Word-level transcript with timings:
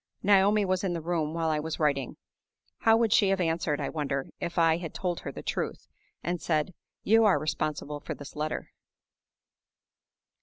Naomi 0.23 0.65
was 0.65 0.83
in 0.83 0.93
the 0.93 0.99
room 0.99 1.35
while 1.35 1.51
I 1.51 1.59
was 1.59 1.79
writing. 1.79 2.17
How 2.79 2.97
would 2.97 3.13
she 3.13 3.29
have 3.29 3.39
answered, 3.39 3.79
I 3.79 3.89
wonder, 3.89 4.31
if 4.39 4.57
I 4.57 4.77
had 4.77 4.95
told 4.95 5.19
her 5.19 5.31
the 5.31 5.43
truth, 5.43 5.87
and 6.23 6.41
said, 6.41 6.73
"You 7.03 7.23
are 7.25 7.37
responsible 7.37 7.99
for 7.99 8.15
this 8.15 8.35
letter?" 8.35 8.71